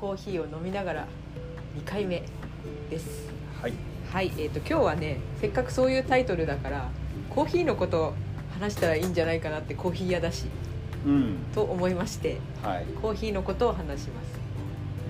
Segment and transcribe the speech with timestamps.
[0.00, 1.06] コーヒーを飲みながら
[1.76, 2.22] 2回目
[2.88, 3.28] です。
[3.60, 3.74] はい。
[4.10, 6.88] はいえー、と今日はねせっかくそういうタイトルだから
[7.28, 8.14] コーヒーのことを
[8.58, 10.46] 話したらいいんじゃないかなってコーヒー屋だし
[11.06, 11.36] うん。
[11.54, 12.86] と思いましてはい。
[13.02, 14.40] コーヒーのことを話します。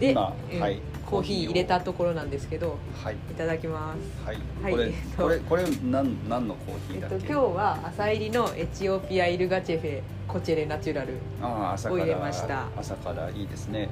[0.00, 0.34] で、は
[0.68, 0.80] い。
[1.06, 3.14] コーヒー入れたところなんですけどはい。
[3.14, 4.26] いただきます。
[4.26, 12.66] はい、はいこれえっとこれこれなん何のコーヒえっと、ーだっけ、今日は朝入りのエチオピアイルガチェフェコチェレナチュラルああ朝からを入れました。
[12.76, 13.88] 朝からいいですね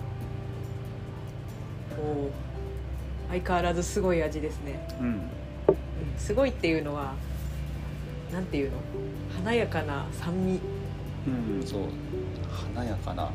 [1.98, 2.30] お
[3.30, 5.06] 相変わらずすごい味ですね、うん。
[5.06, 5.20] うん、
[6.16, 7.14] すごいっていうのは
[8.32, 8.78] なんていうの？
[9.44, 10.60] 華やかな酸味。
[11.26, 11.30] う
[11.62, 11.82] んそう。
[12.74, 13.30] 華やかな。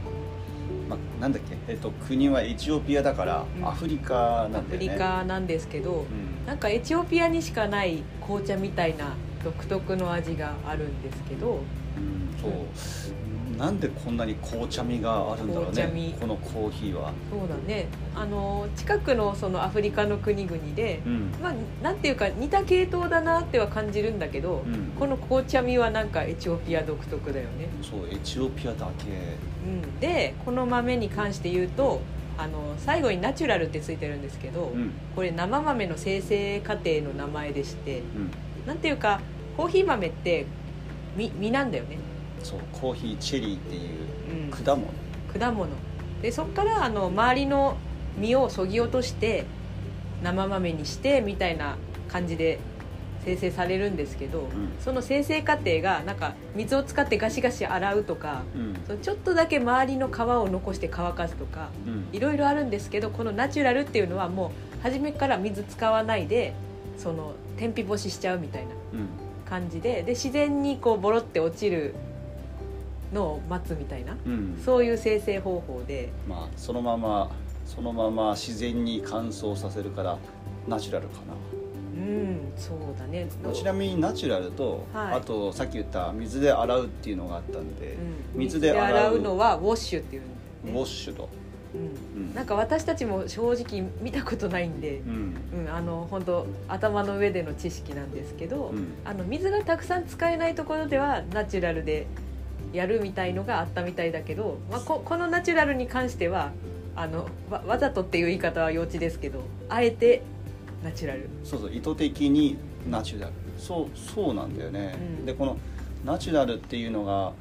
[0.89, 1.55] まあなんだっけ？
[1.67, 3.67] えっと国はエチオピアだから、うん。
[3.67, 4.97] アフリカなアフリんだよね。
[4.97, 6.45] カなんですけどうん。
[6.47, 11.59] なんかエチオピアにしかない紅茶みたいな独特の味があるんですけど
[11.95, 12.51] うん、そう、
[13.57, 17.11] なんでこんなに紅茶味があるんだろうねこのコーヒーは。
[17.29, 17.87] そうだね。
[18.15, 21.31] あの近くのそのアフリカの国々でうん。
[21.41, 24.91] まあなんていうか似た系統だなっては感じるんだけど、うん。
[24.99, 29.05] この紅茶味はなんかエチオピア独特だよね、そうエチオピアだけ。
[29.65, 32.01] うん、でこの豆に関して言うと
[32.37, 34.91] あの最後にナチュラルってついてるんですけど、うん。
[35.15, 38.31] これ生豆の生成過程の名前でしてうん。
[38.67, 39.21] なんていうか
[39.55, 40.45] コーヒー豆って
[41.15, 41.97] 実実なんだよね、
[42.43, 43.81] そうコーヒーチェリーっていう
[44.45, 44.87] うん、果物。
[45.39, 45.69] 果物
[46.21, 47.77] でそこからあの周りの
[48.17, 49.45] 実をそぎ落として
[50.23, 51.75] 生豆にしてみたいな
[52.07, 52.59] 感じで
[53.25, 54.49] 生成されるんですけど、ん。
[54.79, 58.75] その生成過程がなんか水を使ってガシガシ洗うとかうん。
[58.85, 62.07] そのちょっとだけ周りの皮を残して乾かすとかうん。
[62.11, 66.53] いろいろあるんですけどこのナチュラルっていうのはもう初めから水使わないで
[66.97, 69.07] その天日干ししちゃうみたいなうん。
[69.49, 71.95] 感じでで自然にこうボロって落ちる
[73.13, 74.61] のを待つみたいなうん。
[74.63, 77.31] そういう生成方法でまあそのまま
[77.65, 80.17] そのまま自然に乾燥させるから
[80.67, 81.33] ナチュラルかな。
[81.95, 83.27] うんそうだね。
[83.53, 85.13] ちなみにナチュラルと、はい。
[85.15, 87.97] あとさっき言った水で洗うっていうのがあったんで、
[88.33, 88.39] うん。
[88.39, 90.27] 水で洗うのはウォッシュっていうんウ
[90.65, 91.29] だよねォッシュと、
[91.73, 92.21] うん。
[92.21, 92.35] うん。
[92.35, 95.35] なんか私たちも正直見たことないんでう、ん。
[95.53, 98.87] うん、あの本当頭の上での知識なんですけど、うん。
[99.05, 102.07] あの水がたくさん使えないところではナチュラルで
[102.73, 106.51] やるみたいのがあったみたいだけど、まあ、ここのナチュラルに関しては
[106.95, 110.23] あのわわざとっていう言い方は幼稚ですけどあえて
[110.83, 111.29] ナチュラル。
[111.43, 112.57] そうそう意図的に
[112.89, 113.33] ナチュラル。
[113.57, 115.25] そうそうなんだよね、うん。
[115.25, 115.57] でこの
[116.03, 117.31] ナチュラルっていうのが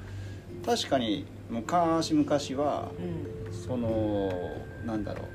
[0.64, 3.52] 確かに昔々はうん。
[3.52, 4.32] その
[4.86, 5.26] なんだろう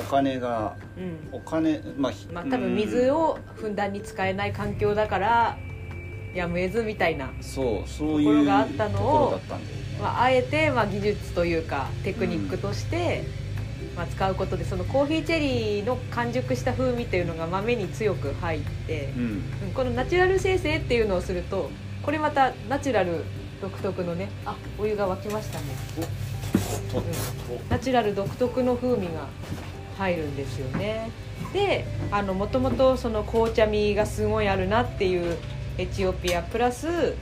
[0.00, 1.38] お金がうん。
[1.38, 5.58] お金まあ、ひまあ多分水をふんだんに使えない環境だから
[6.36, 9.42] やむを得ずみたいな、うんそうそういうところがあったのをね。
[10.00, 13.24] まあ、あえてまあ技術というかテクニックとして、
[13.96, 19.22] まあ、使うことでそのコーヒーチェリーの完熟した風味っていうのが豆に強く入ってう、ん。
[19.22, 21.70] うんこのナチュラル生成っていうのをすると
[22.02, 23.24] これまたナチュラル
[23.60, 25.64] 独特のねあお湯が沸きましたね。
[26.92, 27.02] と、
[27.70, 29.28] ナチュラル独特の風味が
[29.96, 31.10] 入るんですよね。
[31.52, 35.36] であのもともとその紅茶味がすごいあるなっていう
[35.78, 37.14] エチオピアプラス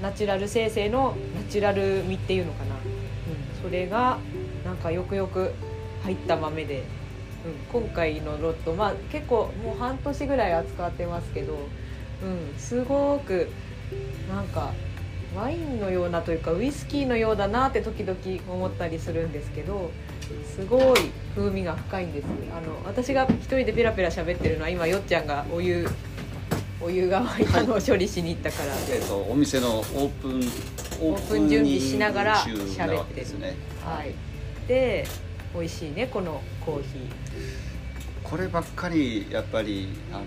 [0.00, 4.18] ナチュラル生成のナチュラル味っていうのかな、うん、それが
[4.64, 5.52] なんかよくよく
[6.02, 6.82] 入った豆で、
[7.72, 13.48] うん、今回のロットまあ結構もう半年ぐらい扱ってますけど、うん、すごく
[14.28, 14.72] なんか
[15.36, 18.18] ワインのようなというかウイスキーのようだなって時々
[18.52, 19.90] 思ったりするんですけど。
[20.54, 22.26] すごい風味が深いんです。
[22.56, 25.88] あの私が一人でペラペラ喋ってるのは今よっちゃんがお湯
[26.82, 28.74] お湯が沸いたのを処理しに行ったから。
[28.86, 30.40] で、 えっとお店のオープン
[31.00, 33.54] オープン準備しながらオープン中なわけですね。
[33.84, 34.14] はい、
[34.66, 35.06] で
[35.54, 36.88] 美味しいねこのコーヒ
[38.22, 40.24] こればっかりやっぱりあの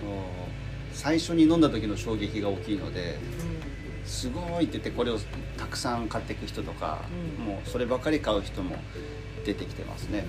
[0.94, 5.20] 最初に飲んだ時の衝撃が大きいのでー、すごいって言ってこれを
[5.58, 7.02] たくさん買っていく人とか、
[7.40, 7.46] うん。
[7.46, 8.78] もうそればっかり買う人も
[9.46, 10.26] 出てきてますね、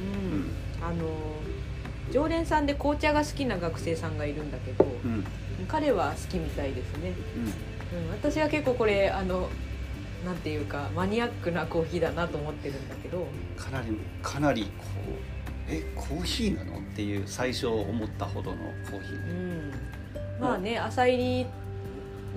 [0.80, 0.86] うん。
[0.86, 1.04] あの
[2.10, 5.24] 常連さんで紅茶が好きな学生さんがいるんだけど、うんうん
[5.68, 7.12] 彼は好きみたいですね、
[7.92, 7.98] うん。
[8.04, 9.48] うん、私は結構これあの
[10.24, 13.26] なんていうかマニアックなコーヒーだなと思ってるんだけど。
[13.56, 15.36] かなりかなりこう
[15.68, 18.56] えコーヒーなのっていう最初思ったほどの
[18.90, 20.40] コーヒうー、ん。
[20.40, 21.46] まあね朝入り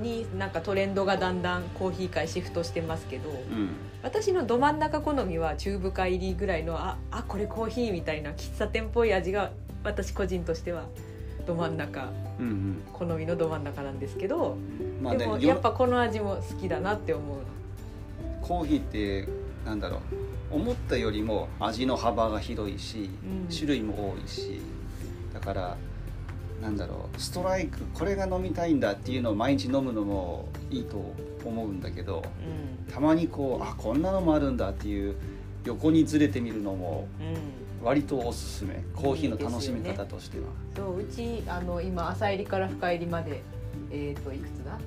[0.02, 3.70] になんかトレンドがだんだんコーヒー界シフトしてますけどうん。
[4.02, 9.52] 私のど真ん中好みは中深入りぐらいのああこれコーヒーみたいな喫茶店っぽい味が
[9.84, 10.86] 私個人としては
[11.50, 12.12] ど真ん中。
[12.40, 17.38] うん好みのど真ん中なんですけど、うんまあねよでもやっぱこの味も好きだなって思う。
[18.42, 19.28] コーヒーって
[19.66, 20.56] なんだろう。
[20.56, 23.54] 思ったよりも味の幅が広いし、うん。
[23.54, 24.62] 種類も多いし。
[25.34, 25.78] だから
[26.62, 27.22] なんだろう。
[27.22, 31.14] ストライクこれが飲みたいんだっていうのを毎日飲むのもいいと
[31.46, 32.24] 思うんだけど
[32.88, 35.16] うたまにこうあこんなのもあるんだっていう
[35.66, 38.84] 横にずれてみるのもんうん割とおすすめ。
[38.96, 40.46] コーヒーの楽しみ方としては。
[40.76, 43.42] そううちあの今朝入りから深入りまで
[43.92, 44.78] えっ、といくつだ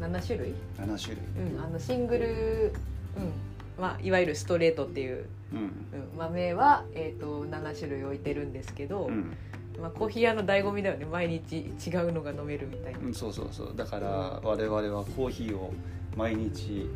[0.00, 2.72] ？7種類？7種類、うんあのシングル
[3.16, 3.32] うん
[3.80, 5.58] まあいわゆるストレートっていう、うん。
[5.58, 5.72] うん、
[6.18, 9.36] 豆は、えー、と7種類置いてるんですけど、うん。
[9.80, 11.06] まあ、コーヒー屋の醍醐味だよね。
[11.06, 13.72] 毎日違うのが飲めるみたいな、うん、そうそうそう。
[13.74, 14.08] だから
[14.42, 15.72] 我々はコーヒーを
[16.16, 16.88] 毎日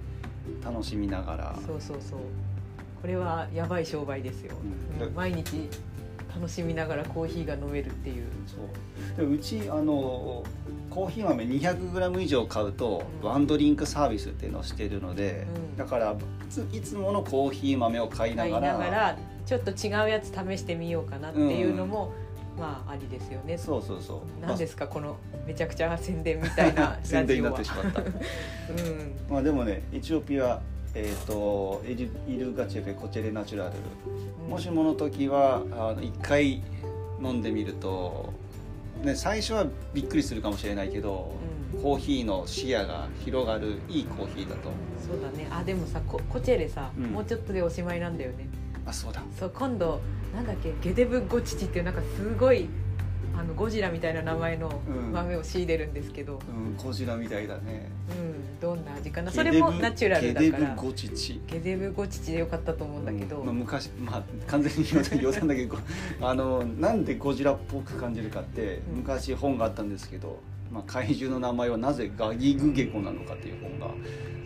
[0.62, 2.20] 楽しみながらそうそうそう
[3.00, 4.56] これはやばい商売ですよ、
[5.00, 5.06] うん。
[5.06, 5.14] うん。
[5.14, 5.68] 毎日
[6.34, 8.26] 楽しみながらコーヒーが飲めるっていう。
[8.46, 8.56] そ
[9.22, 9.26] う。
[9.26, 10.44] でうちあの
[10.90, 13.28] コーヒー豆 200g 以上買うとうん。
[13.28, 15.76] ワンドリンクサービスっていうのをしてるので、うん。
[15.76, 16.16] だからい
[16.50, 22.12] ついつものコーヒー豆を買いながらながらちょっと違うやつ試してみようかなっていうのも、
[22.58, 23.56] まあありですよね。
[23.56, 24.20] そうそうそう。
[24.40, 25.16] 何ですかこの
[25.46, 28.02] めちゃくちゃ宣伝みたいな 宣伝になってしまった。
[28.02, 28.12] うん。
[29.30, 30.60] まあでもねエチオピア
[30.98, 33.72] えー、とエリイルガチェフェコチェレナチュラル、
[34.44, 34.50] うん。
[34.50, 36.62] もしもの時はあの1回
[37.22, 38.32] 飲んでみると、
[39.02, 41.36] ね、最初はびっくりするかもしれないけど、
[41.74, 41.82] うん。
[41.82, 44.70] コーヒーの視野が広がるいいコーヒーだと。
[45.06, 45.46] そうだね。
[45.50, 47.04] あでもさココチェレさ、うん。
[47.10, 48.48] もうちょっとでおしまいなんだよね。
[48.86, 49.22] あそうだ。
[49.38, 50.00] そう今度
[50.34, 52.70] なんだっけゲデブゴチチっていうなんかすごい
[53.38, 55.12] あのゴジラみたいな名前のうん。
[55.12, 57.90] 豆を仕入れるんですけど、うんゴジラみたいだね。
[58.10, 59.30] うんどんな味かな。
[59.30, 61.40] それもナチュラルだゲデからブゴチチ。
[61.46, 65.76] ゲデブゴチチでよかったと思うんだけど、うんまあ、昔まあ完全に冗談だけど。
[66.20, 68.96] あのなんでゴジラっぽく感じるかってうん。
[68.98, 70.38] 昔本があったんですけど、
[70.76, 73.86] まあ、怪獣の名前はなぜガギグゲコなのかっていう本が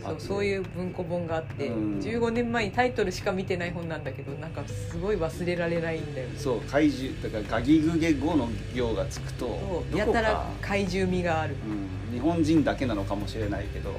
[0.04, 1.98] あそうそういう文庫本があって、うん。
[1.98, 6.38] 15年前にタイトルしか見てない本なんだけどなんかすごい忘れられないんだよね。
[6.38, 13.94] そう怪獣だからガギグゲ語の行がつくとやたらか、怪獣味がある、うん、日本人だけなのかもしれないけどう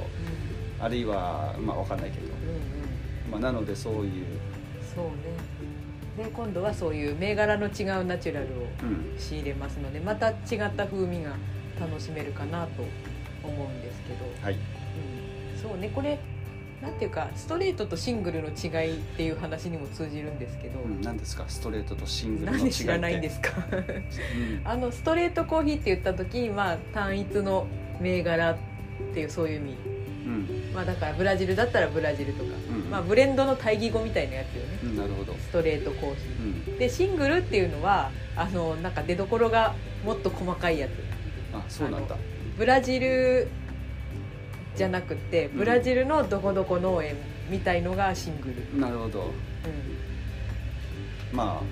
[0.79, 2.37] あるいはまあわかんないけど、んうんう
[3.27, 3.31] ん。
[3.31, 4.25] まあ、なのでそういう、
[4.95, 5.11] そうね。
[6.17, 8.49] で今度はそういう銘柄の違うナチュラルを
[8.83, 9.19] うん。
[9.19, 10.35] 仕入れますのでまた違っ
[10.75, 11.35] た風味が
[11.81, 12.83] 楽しめるかなと
[13.43, 14.57] 思うんですけど、はい、う
[15.57, 16.19] ん、そうねこれ
[16.81, 21.45] なんていうかストレートとシングルの違いっていう話にも通じるんですけど、うん、何ですか？
[21.47, 22.63] ストレートとシングルの違いって。
[22.63, 23.51] なんで知らないんですか？
[23.71, 24.61] うん。
[24.65, 27.67] あのストレートコーヒーって言った時にまあ単一の
[27.99, 28.57] 銘柄っ
[29.13, 29.75] ていうそういう意味。
[30.25, 30.73] うん。
[30.73, 34.79] まあだからブラジルだったらブラジルとか、うんまあブレンドの対義語みたいなやつよね。
[34.83, 36.71] うんなるほど、ストレートコーヒー。
[36.71, 40.91] うん、でシングルっていうのはあのなんか出どころがもっと細かいやつ
[41.53, 42.15] あそうなんだ。
[42.57, 43.47] ブラジル
[44.75, 47.15] じゃなくてブラジルのどこどこ農園
[47.49, 49.21] みたいのがシングル、なるほど。
[51.33, 51.63] うまあ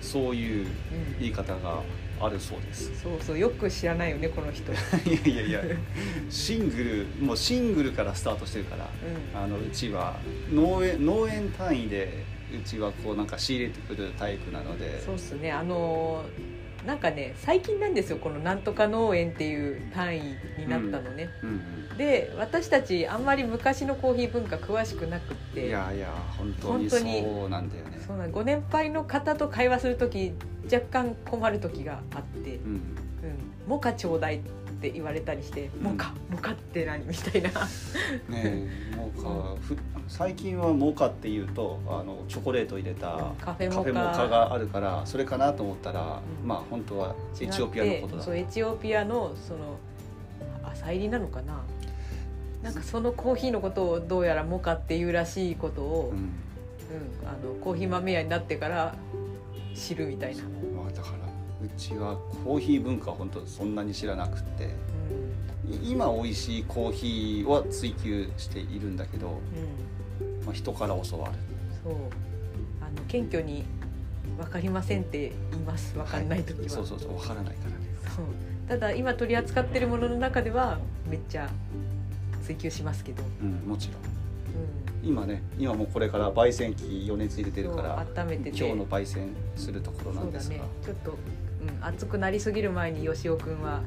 [0.00, 0.68] そういうんうん。
[1.20, 1.82] 言い方が
[2.20, 3.00] あるそうです。
[3.00, 5.76] そうそうよく知らないよねこの人、うん、いやいやいや。
[6.30, 8.88] シングルもうシングルからスタートしてるから
[9.34, 10.16] あのうちは
[10.52, 15.00] 農園農園単位でうちはこうなんか仕入れてくるタイプなので。
[15.02, 15.52] そうっすね。
[15.52, 16.45] あのー
[16.86, 20.20] なんかね最近なんですよこのなんとか農園っていう単位
[20.58, 21.60] になったのね、うん
[21.96, 25.68] で私たちあんまり昔のコーヒー文化詳しくなくっうん、て。
[25.68, 27.98] いやいや本当にそうなんだよね。
[28.06, 30.34] そうなんご年配の方と会話する時
[30.70, 32.56] 若干困る時があって。
[32.56, 32.80] うんうん、
[33.66, 34.40] モカちょうだいっ
[34.80, 35.82] て言われたりして、うん。
[35.84, 37.06] モカモカって何？
[37.06, 37.48] みたいな。
[37.48, 37.62] ね
[38.28, 39.74] えモカふ
[40.08, 43.76] 最近はモカっていうとあのチョコレート入れたカフェモカ。
[43.76, 46.48] カフェモカがあるからそれかなと思ったら、うん。
[46.48, 48.22] まあ本当はエチオピアのことだ。
[48.22, 49.78] そうエチオピアのその
[50.62, 51.62] 朝入りなのかな。
[52.62, 56.18] なんかそのコーヒーのことをどうやらモカっていうらしいことを、うん。
[56.18, 56.46] うん
[57.26, 58.94] あのコーヒー豆屋になってから
[59.74, 61.16] 知るみたいな、まあ、だから
[61.62, 64.70] うちはコーヒー文化は本当そんなに知らなくて
[65.84, 69.40] 今美味しいコーヒーは追求しているんだけど、
[70.20, 71.34] うん、まあ、人から教わる。
[71.82, 71.94] そう。
[72.80, 73.64] あの謙虚に
[74.38, 75.94] 「分かりません」って言います。
[75.94, 77.76] 分かんない時は、そうそうそう分からないからね。
[78.14, 78.24] そう。
[78.68, 81.48] ただ今取り扱ってるものの中ではめっちゃ
[82.44, 83.96] 追求しますけど、うんもちろん。
[85.02, 93.82] うん、今ね今もこれから焙煎機余熱入れてるから温めてて今日の焙煎するところなんですが、ちょっと、うん、熱くなりすぎる前に吉尾くんは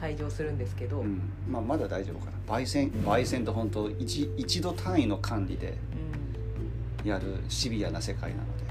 [0.00, 1.04] 退場するんですけど、うん。
[1.04, 2.58] うんまあ、まだ大丈夫かな。
[2.58, 7.08] 焙煎焙煎って本当一一度単位の管理でうん。
[7.08, 8.66] やるシビアな世界なので、うん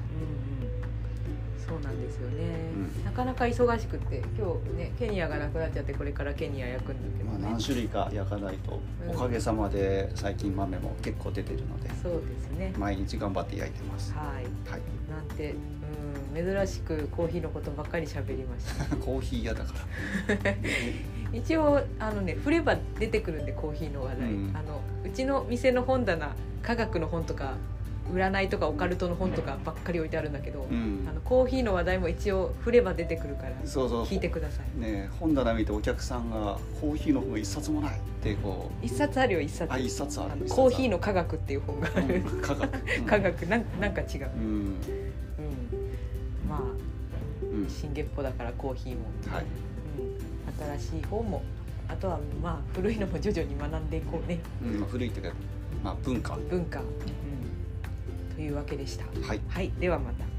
[1.66, 2.44] そうなんですよね、
[2.76, 12.72] うん、なかなか忙しくて今日ねケニアがなくなっちゃってこれからケニア焼くんだけど、ね、まあ、何種類か焼かないと、うん、おかげさまで最近豆も結構出てるのでそうですね。
[12.78, 14.14] 毎日頑張って焼いてます。
[14.14, 18.96] はい、はい、なんてうん珍しくコーヒーのことばっかり喋りました。
[18.98, 19.74] コーヒー屋だか
[20.28, 20.36] ら
[21.36, 27.54] 一応あのね振れば出てくるんでコーヒーの話題、うん、あのうちの店の本棚科学の本とか
[28.14, 34.80] 占いとかオカルトの本とかばっかり置いてあるんだけど、うん、あのコーヒーの話題も一応振れば出てくるから聞いてください。
[34.80, 38.86] ね本棚見てお客さんが「コーヒーの本一冊もない」ってこう。
[38.86, 39.74] 一冊あるよ一冊。
[39.74, 40.46] あ一冊ある。
[40.48, 43.42] コーヒーの科学っていう本がある、うん、科学、科学。
[43.48, 44.76] なんなんか違う、うん、うん、
[46.48, 46.62] まあ、
[47.42, 49.75] うん、新月歩だからコーヒーも、はい、うん、
[50.80, 51.44] 新しい本も
[51.88, 55.36] あとはまあ古いのも徐々に学んでいこうね、うんまあ、古いっていうか、
[55.84, 56.36] まあ、文化。
[56.50, 58.36] 文化、うん。
[58.36, 59.06] というわけでした。
[59.06, 60.35] はい、はい、ではまた。